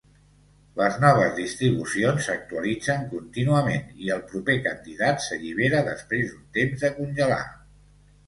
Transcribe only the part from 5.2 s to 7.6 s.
s'allibera després d'un temps de congelar.